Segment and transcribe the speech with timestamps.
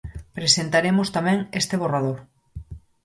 [0.37, 2.17] Presentaremos tamén este borrador.